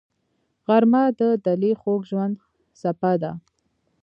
غرمه 0.65 1.03
د 1.19 1.21
دلي 1.45 1.71
خوږ 1.81 2.01
ژوند 2.09 2.35
څپه 2.81 3.11
ده 3.21 3.31